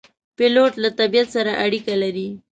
پیلوټ 0.37 0.73
له 0.83 0.89
طبیعت 0.99 1.27
سره 1.35 1.51
اړیکه 1.65 1.93
لري. 2.03 2.27